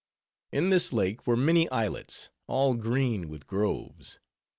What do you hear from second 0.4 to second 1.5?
In this lake were